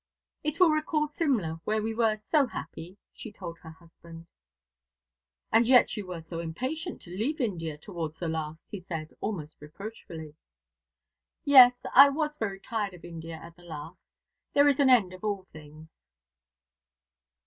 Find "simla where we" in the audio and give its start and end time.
1.05-1.93